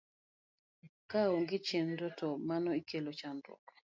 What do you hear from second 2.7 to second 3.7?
ikelo chandruok